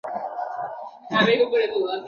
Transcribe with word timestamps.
হয়েছে, 0.03 1.77
বাছা। 1.81 1.97